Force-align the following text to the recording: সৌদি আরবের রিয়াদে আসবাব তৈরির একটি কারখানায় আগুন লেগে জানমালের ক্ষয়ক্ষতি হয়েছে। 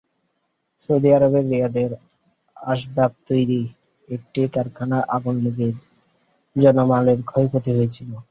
সৌদি 0.81 1.09
আরবের 1.17 1.45
রিয়াদে 1.49 1.83
আসবাব 2.57 3.11
তৈরির 3.27 3.67
একটি 4.09 4.41
কারখানায় 4.53 5.05
আগুন 5.15 5.35
লেগে 5.45 5.67
জানমালের 6.55 7.19
ক্ষয়ক্ষতি 7.29 7.71
হয়েছে। 7.77 8.01